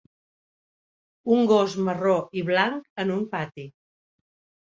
[1.33, 3.67] Un gos marró i blanc en un pati.